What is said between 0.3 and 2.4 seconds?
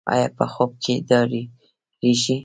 په خوب کې ډاریږي؟